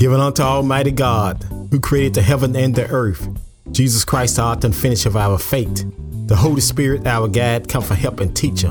Given 0.00 0.18
unto 0.18 0.40
Almighty 0.40 0.92
God, 0.92 1.44
who 1.70 1.78
created 1.78 2.14
the 2.14 2.22
heaven 2.22 2.56
and 2.56 2.74
the 2.74 2.88
earth, 2.88 3.28
Jesus 3.70 4.02
Christ, 4.02 4.36
the 4.36 4.42
author 4.42 4.68
and 4.68 4.74
finisher 4.74 5.10
of 5.10 5.16
our 5.18 5.36
faith, 5.36 5.84
the 6.26 6.34
Holy 6.34 6.62
Spirit, 6.62 7.06
our 7.06 7.28
guide, 7.28 7.68
come 7.68 7.82
for 7.82 7.92
help 7.92 8.20
and 8.20 8.34
teacher, 8.34 8.70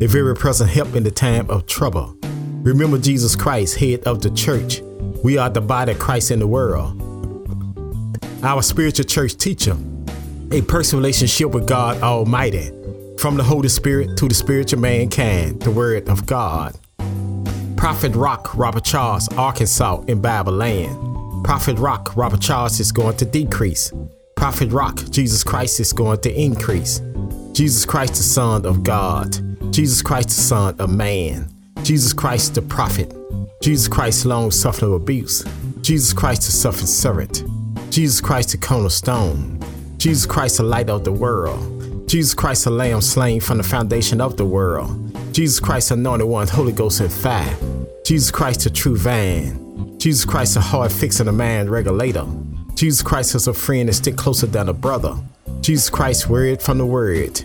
a 0.00 0.06
very 0.06 0.34
present 0.34 0.70
help 0.70 0.96
in 0.96 1.02
the 1.02 1.10
time 1.10 1.50
of 1.50 1.66
trouble. 1.66 2.16
Remember 2.62 2.96
Jesus 2.96 3.36
Christ, 3.36 3.76
head 3.76 4.00
of 4.04 4.22
the 4.22 4.30
church. 4.30 4.80
We 5.22 5.36
are 5.36 5.50
the 5.50 5.60
body 5.60 5.92
of 5.92 5.98
Christ 5.98 6.30
in 6.30 6.38
the 6.38 6.46
world. 6.46 6.98
Our 8.42 8.62
spiritual 8.62 9.04
church 9.04 9.36
teacher, 9.36 9.76
a 10.52 10.62
personal 10.62 11.02
relationship 11.02 11.50
with 11.50 11.68
God 11.68 12.02
Almighty, 12.02 12.70
from 13.18 13.36
the 13.36 13.44
Holy 13.44 13.68
Spirit 13.68 14.16
to 14.16 14.26
the 14.26 14.34
spiritual 14.34 14.80
mankind, 14.80 15.60
the 15.60 15.70
Word 15.70 16.08
of 16.08 16.24
God. 16.24 16.74
Prophet 17.82 18.14
Rock 18.14 18.56
Robert 18.56 18.84
Charles, 18.84 19.26
Arkansas, 19.36 20.02
in 20.02 20.22
land. 20.22 21.44
Prophet 21.44 21.76
Rock 21.80 22.16
Robert 22.16 22.40
Charles 22.40 22.78
is 22.78 22.92
going 22.92 23.16
to 23.16 23.24
decrease. 23.24 23.92
Prophet 24.36 24.70
Rock 24.70 25.00
Jesus 25.10 25.42
Christ 25.42 25.80
is 25.80 25.92
going 25.92 26.20
to 26.20 26.32
increase. 26.32 27.00
Jesus 27.50 27.84
Christ, 27.84 28.14
the 28.14 28.22
Son 28.22 28.64
of 28.66 28.84
God. 28.84 29.36
Jesus 29.72 30.00
Christ, 30.00 30.28
the 30.28 30.34
Son 30.34 30.76
of 30.78 30.90
Man. 30.90 31.52
Jesus 31.82 32.12
Christ, 32.12 32.54
the 32.54 32.62
Prophet. 32.62 33.12
Jesus 33.60 33.88
Christ, 33.88 34.26
long 34.26 34.52
suffering 34.52 34.94
abuse. 34.94 35.44
Jesus 35.80 36.12
Christ, 36.12 36.42
the 36.42 36.52
suffering 36.52 36.86
servant. 36.86 37.42
Jesus 37.90 38.20
Christ, 38.20 38.52
the 38.52 38.58
cornerstone. 38.58 39.58
Jesus 39.96 40.24
Christ, 40.24 40.58
the 40.58 40.62
light 40.62 40.88
of 40.88 41.02
the 41.02 41.10
world. 41.10 42.08
Jesus 42.08 42.32
Christ, 42.32 42.62
the 42.62 42.70
Lamb 42.70 43.00
slain 43.00 43.40
from 43.40 43.58
the 43.58 43.64
foundation 43.64 44.20
of 44.20 44.36
the 44.36 44.46
world. 44.46 45.01
Jesus 45.32 45.60
Christ, 45.60 45.90
anointed 45.90 46.26
one, 46.26 46.46
Holy 46.46 46.72
Ghost 46.72 47.00
and 47.00 47.10
fire. 47.10 47.56
Jesus 48.04 48.30
Christ, 48.30 48.66
a 48.66 48.70
true 48.70 48.96
vine. 48.96 49.98
Jesus 49.98 50.24
Christ, 50.24 50.56
a 50.56 50.60
hard 50.60 50.92
fixing 50.92 51.28
a 51.28 51.32
man 51.32 51.70
regulator. 51.70 52.26
Jesus 52.74 53.02
Christ 53.02 53.34
is 53.34 53.48
a 53.48 53.54
friend 53.54 53.88
that 53.88 53.94
stick 53.94 54.16
closer 54.16 54.46
than 54.46 54.68
a 54.68 54.72
brother. 54.74 55.16
Jesus 55.62 55.88
Christ, 55.88 56.28
word 56.28 56.60
from 56.60 56.78
the 56.78 56.84
word. 56.84 57.36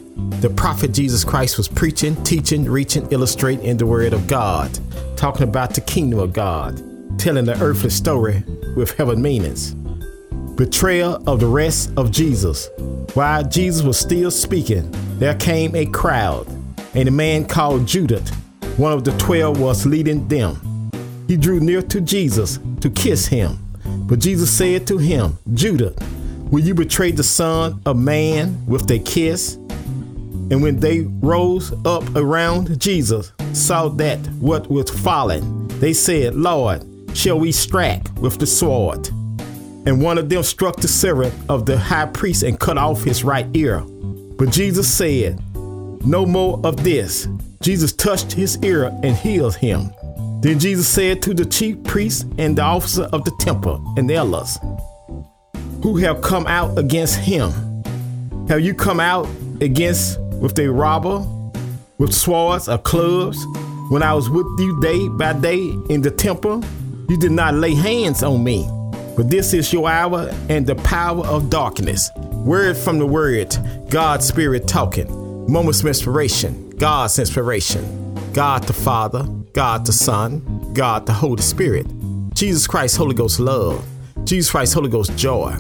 The 0.42 0.50
prophet 0.50 0.92
Jesus 0.92 1.24
Christ 1.24 1.58
was 1.58 1.68
preaching, 1.68 2.22
teaching, 2.24 2.66
reaching, 2.66 3.08
illustrating 3.12 3.64
in 3.64 3.78
the 3.78 3.86
word 3.86 4.12
of 4.12 4.28
God, 4.28 4.78
talking 5.16 5.44
about 5.44 5.74
the 5.74 5.82
kingdom 5.82 6.20
of 6.20 6.34
God, 6.34 6.82
telling 7.20 7.46
the 7.46 7.62
earthly 7.62 7.90
story 7.90 8.44
with 8.76 8.92
heaven 8.94 9.22
meanings. 9.22 9.76
Betrayal 10.56 11.24
of 11.28 11.40
the 11.40 11.48
rest 11.48 11.92
of 11.96 12.12
Jesus. 12.12 12.70
While 13.14 13.48
Jesus 13.48 13.84
was 13.84 14.00
still 14.00 14.32
speaking, 14.32 14.90
there 15.20 15.36
came 15.36 15.76
a 15.76 15.86
crowd, 15.86 16.48
and 16.98 17.08
a 17.08 17.12
man 17.12 17.46
called 17.46 17.86
Judas, 17.86 18.28
one 18.78 18.92
of 18.92 19.04
the 19.04 19.16
twelve, 19.20 19.60
was 19.60 19.86
leading 19.86 20.28
them. 20.28 20.90
He 21.28 21.38
drew 21.38 21.60
near 21.60 21.84
to 21.84 22.02
Jesus 22.02 22.58
to 22.82 22.90
kiss 22.90 23.28
him. 23.28 23.60
But 23.86 24.18
Jesus 24.18 24.52
said 24.52 24.88
to 24.88 24.98
him, 24.98 25.38
Judas, 25.54 25.96
will 26.50 26.64
you 26.64 26.74
betray 26.74 27.12
the 27.12 27.24
Son 27.24 27.80
of 27.86 27.98
Man 27.98 28.66
with 28.66 28.90
a 28.90 28.98
kiss? 28.98 29.58
And 30.50 30.64
when 30.64 30.80
they 30.80 31.02
rose 31.02 31.72
up 31.86 32.04
around 32.16 32.80
Jesus, 32.82 33.32
saw 33.54 33.90
that 33.90 34.18
what 34.40 34.68
was 34.72 34.90
fallen, 34.90 35.68
they 35.80 35.94
said, 35.94 36.34
Lord, 36.34 36.84
shall 37.14 37.40
we 37.40 37.52
strike 37.52 38.12
with 38.16 38.40
the 38.40 38.48
sword? 38.48 39.08
And 39.86 40.02
one 40.02 40.18
of 40.18 40.30
them 40.30 40.42
struck 40.42 40.78
the 40.78 40.88
servant 40.88 41.36
of 41.48 41.68
the 41.68 41.78
high 41.78 42.08
priest 42.08 42.42
and 42.42 42.60
cut 42.60 42.80
off 42.80 43.04
his 43.04 43.24
right 43.24 43.46
ear. 43.54 43.82
But 43.82 44.50
Jesus 44.50 44.92
said, 44.92 45.40
No 46.06 46.26
more 46.26 46.60
of 46.64 46.84
this. 46.84 47.28
Jesus 47.62 47.92
touched 47.94 48.32
his 48.32 48.58
ear 48.64 48.86
and 49.04 49.16
healed 49.16 49.56
him. 49.56 49.92
Then 50.42 50.60
Jesus 50.60 50.88
said 50.88 51.22
to 51.24 51.34
the 51.34 51.46
chief 51.46 51.84
priests 51.84 52.26
and 52.38 52.58
the 52.58 52.62
officer 52.62 53.04
of 53.12 53.26
the 53.26 53.36
temple 53.40 53.84
and 53.98 54.10
the 54.10 54.16
elders, 54.16 54.58
who 55.82 55.98
have 55.98 56.22
come 56.22 56.46
out 56.48 56.78
against 56.78 57.18
him, 57.20 57.52
have 58.48 58.62
you 58.62 58.74
come 58.74 59.00
out 59.00 59.28
against 59.62 60.20
with 60.40 60.58
a 60.60 60.68
robber, 60.72 61.26
with 61.98 62.14
swords 62.14 62.70
or 62.70 62.78
clubs? 62.78 63.44
When 63.90 64.04
I 64.04 64.14
was 64.14 64.30
with 64.30 64.46
you 64.60 64.80
day 64.82 65.08
by 65.10 65.34
day 65.34 65.60
in 65.90 66.02
the 66.02 66.12
temple, 66.12 66.64
you 67.10 67.18
did 67.18 67.32
not 67.32 67.56
lay 67.56 67.74
hands 67.74 68.22
on 68.22 68.44
me. 68.44 68.70
But 69.16 69.30
this 69.30 69.54
is 69.54 69.74
your 69.74 69.90
hour 69.90 70.30
and 70.50 70.68
the 70.68 70.76
power 70.76 71.26
of 71.26 71.50
darkness. 71.50 72.12
Word 72.16 72.78
from 72.78 73.00
the 73.00 73.06
word, 73.06 73.58
God's 73.90 74.28
Spirit 74.28 74.68
talking. 74.68 75.27
Moments 75.48 75.80
of 75.80 75.88
inspiration, 75.88 76.72
God's 76.72 77.20
inspiration. 77.20 78.14
God 78.34 78.64
the 78.64 78.74
Father, 78.74 79.24
God 79.54 79.86
the 79.86 79.94
Son, 79.94 80.72
God 80.74 81.06
the 81.06 81.14
Holy 81.14 81.42
Spirit. 81.42 81.88
Jesus 82.34 82.68
Christ, 82.68 82.98
Holy 82.98 83.16
Ghost 83.16 83.40
love. 83.40 83.84
Jesus 84.26 84.52
Christ, 84.52 84.74
Holy 84.74 84.90
Ghost 84.90 85.16
joy. 85.18 85.56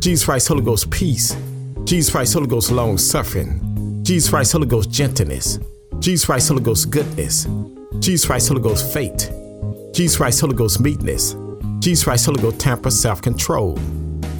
Jesus 0.00 0.24
Christ, 0.24 0.48
Holy 0.48 0.62
Ghost 0.62 0.90
peace. 0.90 1.36
Jesus 1.84 2.10
Christ, 2.10 2.34
Holy 2.34 2.48
Ghost 2.48 2.72
long 2.72 2.98
suffering. 2.98 4.02
Jesus 4.02 4.28
Christ, 4.28 4.52
Holy 4.52 4.66
Ghost 4.66 4.90
gentleness. 4.90 5.60
Jesus 6.00 6.26
Christ, 6.26 6.48
Holy 6.48 6.62
Ghost 6.62 6.90
goodness. 6.90 7.46
Jesus 8.00 8.26
Christ, 8.26 8.48
Holy 8.48 8.60
Ghost 8.60 8.92
faith. 8.92 9.32
Jesus 9.94 10.16
Christ, 10.16 10.40
Holy 10.40 10.54
Ghost 10.54 10.80
meekness. 10.80 11.36
Jesus 11.78 12.02
Christ, 12.02 12.26
Holy 12.26 12.42
Ghost 12.42 12.58
temper, 12.58 12.90
self 12.90 13.22
control. 13.22 13.78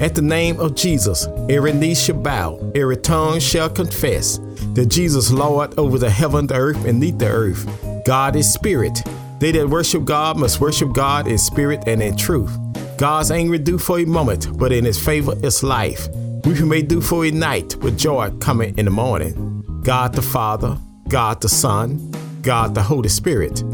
At 0.00 0.14
the 0.14 0.22
name 0.22 0.60
of 0.60 0.76
Jesus, 0.76 1.26
every 1.48 1.72
knee 1.72 1.97
shall 1.97 2.16
bow, 2.16 2.70
every 2.76 2.97
tongue 2.97 3.41
shall 3.41 3.69
confess 3.69 4.38
that 4.75 4.86
Jesus 4.86 5.32
Lord 5.32 5.76
over 5.76 5.98
the 5.98 6.09
heaven, 6.09 6.47
the 6.47 6.54
earth, 6.54 6.84
and 6.84 7.00
neath 7.00 7.19
the 7.19 7.26
earth. 7.26 7.66
God 8.06 8.37
is 8.37 8.53
spirit. 8.53 9.03
They 9.41 9.50
that 9.53 9.69
worship 9.69 10.04
God 10.04 10.38
must 10.38 10.60
worship 10.60 10.92
God 10.92 11.26
in 11.26 11.37
spirit 11.37 11.82
and 11.88 12.00
in 12.00 12.16
truth. 12.16 12.56
God's 12.97 13.32
anger 13.32 13.58
do 13.58 13.76
for 13.76 13.98
a 13.98 14.04
moment, 14.04 14.56
but 14.56 14.70
in 14.70 14.84
his 14.84 15.04
favor 15.04 15.34
is 15.42 15.64
life. 15.64 16.08
Weeping 16.44 16.69
may 16.69 16.82
do 16.82 17.00
for 17.00 17.26
a 17.26 17.32
night, 17.32 17.75
but 17.81 17.97
joy 17.97 18.31
coming 18.38 18.78
in 18.78 18.84
the 18.84 18.92
morning. 18.92 19.64
God 19.82 20.12
the 20.12 20.22
Father, 20.22 20.78
God 21.08 21.41
the 21.41 21.48
Son, 21.48 22.12
God 22.42 22.76
the 22.76 22.82
Holy 22.82 23.08
Spirit. 23.08 23.64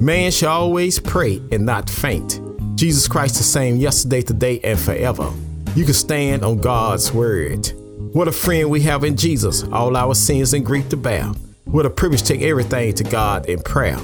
Man 0.00 0.30
shall 0.30 0.52
always 0.52 1.00
pray 1.00 1.42
and 1.50 1.66
not 1.66 1.90
faint. 1.90 2.40
Jesus 2.76 3.08
Christ 3.08 3.36
the 3.36 3.42
same 3.42 3.76
yesterday, 3.76 4.22
today, 4.22 4.60
and 4.60 4.78
forever. 4.78 5.32
You 5.74 5.86
can 5.86 5.94
stand 5.94 6.44
on 6.44 6.58
God's 6.58 7.12
word. 7.12 7.72
What 8.12 8.28
a 8.28 8.32
friend 8.32 8.68
we 8.68 8.82
have 8.82 9.04
in 9.04 9.16
Jesus, 9.16 9.64
all 9.72 9.96
our 9.96 10.14
sins 10.14 10.52
and 10.52 10.66
grief 10.66 10.90
to 10.90 10.98
bear. 10.98 11.24
What 11.64 11.86
a 11.86 11.90
privilege 11.90 12.20
to 12.24 12.34
take 12.34 12.42
everything 12.42 12.94
to 12.96 13.04
God 13.04 13.46
in 13.46 13.58
prayer. 13.62 13.98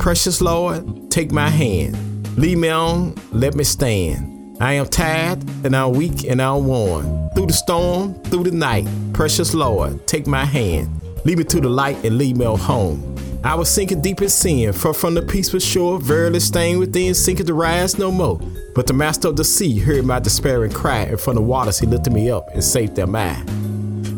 Precious 0.00 0.40
Lord, 0.40 1.12
take 1.12 1.30
my 1.30 1.48
hand. 1.48 1.96
Lead 2.36 2.58
me 2.58 2.70
on, 2.70 3.14
let 3.30 3.54
me 3.54 3.62
stand. 3.62 4.56
I 4.60 4.72
am 4.72 4.86
tired 4.86 5.48
and 5.64 5.76
I'm 5.76 5.92
weak 5.92 6.24
and 6.24 6.42
I'm 6.42 6.66
worn. 6.66 7.30
Through 7.36 7.46
the 7.46 7.52
storm, 7.52 8.14
through 8.24 8.42
the 8.42 8.50
night, 8.50 8.88
precious 9.12 9.54
Lord, 9.54 10.04
take 10.08 10.26
my 10.26 10.44
hand. 10.44 10.88
Lead 11.24 11.38
me 11.38 11.44
to 11.44 11.60
the 11.60 11.68
light 11.68 12.04
and 12.04 12.18
lead 12.18 12.36
me 12.36 12.46
home. 12.46 13.00
I 13.44 13.56
was 13.56 13.68
sinking 13.68 14.02
deep 14.02 14.22
in 14.22 14.28
sin, 14.28 14.72
far 14.72 14.94
from 14.94 15.14
the 15.14 15.22
peaceful 15.22 15.58
shore, 15.58 15.98
verily 15.98 16.38
staying 16.38 16.78
within, 16.78 17.12
sinking 17.12 17.46
to 17.46 17.54
rise 17.54 17.98
no 17.98 18.12
more. 18.12 18.40
But 18.72 18.86
the 18.86 18.92
master 18.92 19.26
of 19.26 19.36
the 19.36 19.44
sea 19.44 19.80
heard 19.80 20.04
my 20.04 20.20
despairing 20.20 20.70
cry, 20.70 21.00
and 21.02 21.20
from 21.20 21.34
the 21.34 21.42
waters 21.42 21.80
he 21.80 21.86
lifted 21.86 22.12
me 22.12 22.30
up 22.30 22.48
and 22.50 22.62
saved 22.62 22.94
them 22.94 23.16
I. 23.16 23.42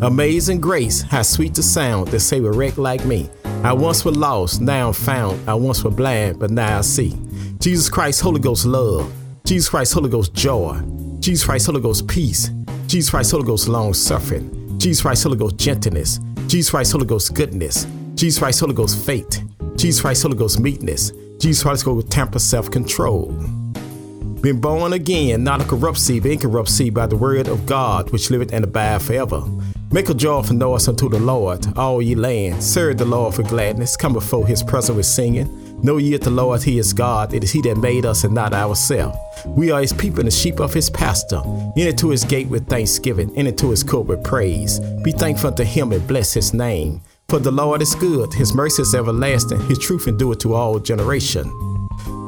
Amazing 0.02 0.60
grace, 0.60 1.00
how 1.00 1.22
sweet 1.22 1.54
the 1.54 1.62
sound 1.62 2.08
that 2.08 2.20
saved 2.20 2.44
a 2.44 2.52
wreck 2.52 2.76
like 2.76 3.06
me. 3.06 3.30
I 3.62 3.72
once 3.72 4.04
was 4.04 4.14
lost, 4.14 4.60
now 4.60 4.88
I'm 4.88 4.92
found. 4.92 5.48
I 5.48 5.54
once 5.54 5.82
was 5.82 5.94
blind, 5.94 6.38
but 6.38 6.50
now 6.50 6.78
I 6.78 6.80
see. 6.82 7.14
Jesus 7.60 7.88
Christ, 7.88 8.20
Holy 8.20 8.40
Ghost 8.40 8.66
love. 8.66 9.10
Jesus 9.44 9.70
Christ, 9.70 9.94
Holy 9.94 10.10
Ghost 10.10 10.34
joy. 10.34 10.82
Jesus 11.20 11.46
Christ, 11.46 11.64
Holy 11.64 11.80
Ghost 11.80 12.06
peace. 12.06 12.50
Jesus 12.88 13.08
Christ, 13.08 13.30
Holy 13.30 13.46
Ghost 13.46 13.68
long 13.68 13.94
suffering. 13.94 14.78
Jesus 14.78 15.00
Christ, 15.00 15.24
Holy 15.24 15.38
Ghost 15.38 15.56
gentleness. 15.56 16.20
Jesus 16.46 16.70
Christ, 16.70 16.92
Holy 16.92 17.06
Ghost 17.06 17.32
goodness. 17.32 17.86
Jesus 18.14 18.38
Christ, 18.38 18.60
Holy 18.60 18.74
Ghost 18.74 19.04
faith. 19.04 19.42
Jesus 19.76 20.00
Christ, 20.00 20.22
Holy 20.22 20.36
Ghost 20.36 20.60
meekness. 20.60 21.10
Jesus 21.40 21.64
Christ, 21.64 21.84
Holy 21.84 22.02
Ghost 22.02 22.12
temper, 22.12 22.38
self 22.38 22.70
control. 22.70 23.32
Been 24.40 24.60
born 24.60 24.92
again, 24.92 25.42
not 25.42 25.62
a 25.62 25.64
corrupt 25.64 25.98
seed, 25.98 26.22
but 26.22 26.32
incorrupt 26.32 26.68
seed 26.68 26.94
by 26.94 27.06
the 27.06 27.16
word 27.16 27.48
of 27.48 27.66
God, 27.66 28.12
which 28.12 28.30
liveth 28.30 28.52
and 28.52 28.62
abide 28.64 29.02
forever. 29.02 29.42
Make 29.90 30.10
a 30.10 30.14
joyful 30.14 30.54
noise 30.54 30.86
unto 30.86 31.08
the 31.08 31.18
Lord, 31.18 31.66
all 31.76 32.00
ye 32.00 32.14
land. 32.14 32.62
Serve 32.62 32.98
the 32.98 33.04
Lord 33.04 33.34
for 33.34 33.42
gladness. 33.42 33.96
Come 33.96 34.12
before 34.12 34.46
his 34.46 34.62
presence 34.62 34.96
with 34.96 35.06
singing. 35.06 35.82
Know 35.82 35.96
ye 35.96 36.12
that 36.12 36.22
the 36.22 36.30
Lord, 36.30 36.62
he 36.62 36.78
is 36.78 36.92
God. 36.92 37.34
It 37.34 37.42
is 37.42 37.50
he 37.50 37.62
that 37.62 37.78
made 37.78 38.06
us 38.06 38.24
and 38.24 38.34
not 38.34 38.54
ourselves. 38.54 39.18
We 39.46 39.70
are 39.70 39.80
his 39.80 39.92
people 39.92 40.20
and 40.20 40.28
the 40.28 40.32
sheep 40.32 40.60
of 40.60 40.72
his 40.72 40.88
pasture. 40.88 41.42
Enter 41.76 41.92
to 41.92 42.10
his 42.10 42.24
gate 42.24 42.48
with 42.48 42.68
thanksgiving, 42.68 43.36
enter 43.36 43.52
to 43.52 43.70
his 43.70 43.82
court 43.82 44.06
with 44.06 44.22
praise. 44.22 44.78
Be 45.02 45.10
thankful 45.10 45.50
unto 45.50 45.64
him 45.64 45.92
and 45.92 46.06
bless 46.06 46.32
his 46.32 46.54
name. 46.54 47.00
For 47.34 47.40
the 47.40 47.50
Lord 47.50 47.82
is 47.82 47.96
good, 47.96 48.32
his 48.32 48.54
mercy 48.54 48.82
is 48.82 48.94
everlasting, 48.94 49.58
his 49.66 49.80
truth 49.80 50.06
endureth 50.06 50.38
to 50.42 50.54
all 50.54 50.78
generation. 50.78 51.48